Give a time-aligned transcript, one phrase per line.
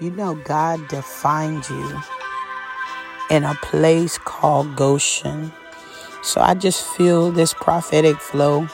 [0.00, 2.00] You know, God defined you
[3.28, 5.52] in a place called Goshen.
[6.22, 8.66] So I just feel this prophetic flow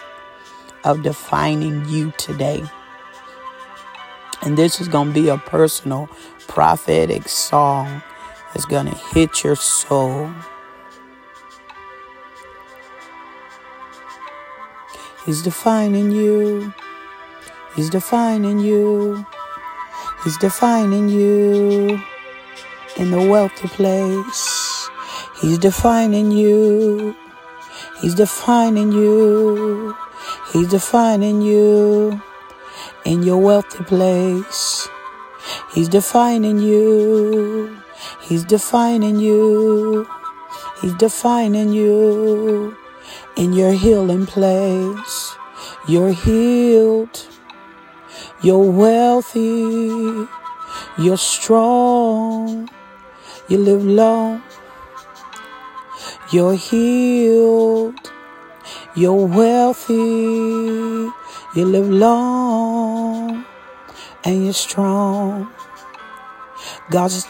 [0.85, 2.63] of defining you today.
[4.43, 6.09] And this is going to be a personal
[6.47, 8.03] prophetic song
[8.55, 10.31] that's going to hit your soul.
[15.25, 16.73] He's defining you.
[17.75, 19.27] He's defining you.
[20.27, 22.03] He's defining you
[22.97, 24.91] in the wealthy place.
[25.41, 27.15] He's defining you.
[28.03, 29.97] He's defining you.
[30.53, 32.21] He's defining you
[33.05, 34.89] in your wealthy place.
[35.73, 37.81] He's defining you.
[38.23, 40.09] He's defining you.
[40.83, 42.77] He's defining you
[43.37, 45.37] in your healing place.
[45.87, 47.29] You're healed.
[48.43, 50.29] You're wealthy.
[50.99, 52.69] You're strong.
[53.49, 54.43] You live long.
[56.31, 57.95] You're healed.
[58.95, 59.95] You're wealthy.
[59.95, 63.45] You live long.
[64.25, 65.51] And you're strong.
[66.91, 67.27] God's,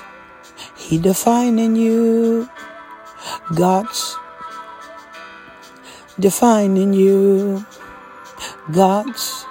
[0.77, 2.49] He defining you.
[3.55, 4.17] God's
[6.19, 7.65] defining you.
[8.73, 9.46] God's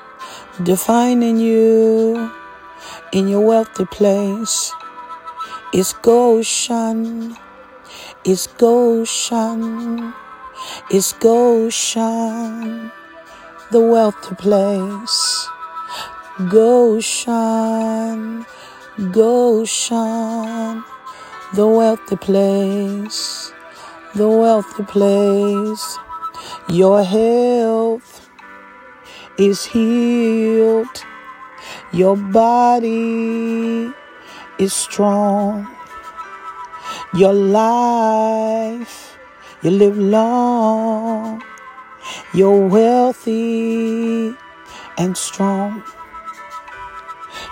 [0.64, 2.32] defining you
[3.12, 4.72] in your wealthy place.
[5.74, 7.36] It's Goshen.
[8.24, 10.14] It's Goshen.
[10.90, 12.92] It's Goshen.
[13.72, 15.48] The wealthy place.
[16.50, 18.46] Goshen.
[19.12, 20.84] Goshen.
[21.54, 23.52] The wealthy place.
[24.16, 25.98] The wealthy place.
[26.70, 28.15] Your health
[29.38, 31.06] is healed.
[31.92, 33.92] Your body
[34.60, 35.68] is strong.
[37.14, 39.18] Your life,
[39.62, 41.42] you live long.
[42.34, 44.36] You're wealthy
[44.98, 45.84] and strong.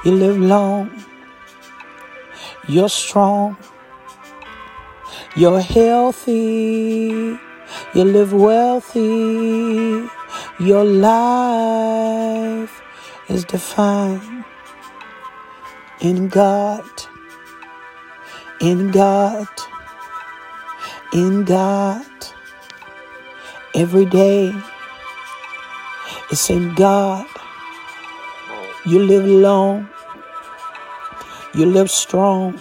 [0.06, 1.04] You live long.
[2.68, 3.58] You're strong.
[5.36, 7.40] You're healthy.
[7.94, 10.08] You live wealthy.
[10.60, 12.82] Your life
[13.28, 14.46] is defined
[16.00, 16.86] in God,
[18.62, 19.48] in God,
[21.12, 22.06] in God.
[23.74, 24.54] Every day
[26.30, 27.26] it's in God.
[28.86, 29.90] You live long,
[31.56, 32.60] you live strong,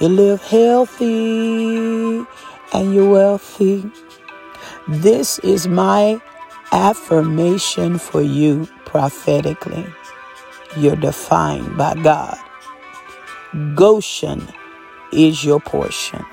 [0.00, 2.26] you live healthy,
[2.74, 3.90] and you're wealthy.
[4.88, 6.20] This is my
[6.70, 9.84] affirmation for you prophetically.
[10.76, 12.38] You're defined by God.
[13.74, 14.46] Goshen
[15.12, 16.24] is your portion.